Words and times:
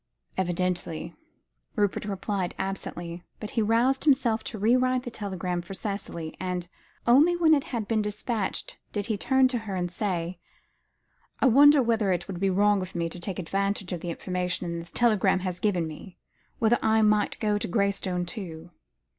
"Evidently," 0.35 1.13
Rupert 1.75 2.05
replied 2.05 2.55
absently, 2.57 3.23
but 3.39 3.51
he 3.51 3.61
roused 3.61 4.03
himself 4.03 4.43
to 4.45 4.57
re 4.57 4.75
write 4.75 5.03
the 5.03 5.11
telegram 5.11 5.61
for 5.61 5.75
Cicely; 5.75 6.35
and, 6.39 6.67
only 7.05 7.35
when 7.35 7.53
it 7.53 7.65
had 7.65 7.87
been 7.87 8.01
despatched, 8.01 8.79
did 8.91 9.05
he 9.05 9.15
turn 9.15 9.47
to 9.49 9.59
her 9.59 9.75
and 9.75 9.91
say 9.91 10.39
"I 11.39 11.45
wonder 11.45 11.83
whether 11.83 12.11
it 12.11 12.27
would 12.27 12.39
be 12.39 12.49
wrong 12.49 12.81
of 12.81 12.95
me 12.95 13.09
to 13.09 13.19
take 13.19 13.37
advantage 13.37 13.93
of 13.93 13.99
the 13.99 14.09
information 14.09 14.79
this 14.79 14.91
telegram 14.91 15.41
has 15.41 15.59
given 15.59 15.85
me; 15.87 16.17
whether 16.57 16.79
I 16.81 17.03
might 17.03 17.37
go 17.39 17.59
to 17.59 17.67
Graystone, 17.67 18.25
too?" 18.25 18.71